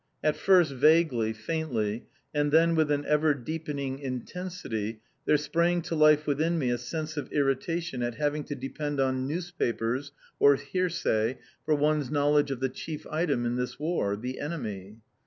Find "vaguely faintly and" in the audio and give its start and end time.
0.71-2.51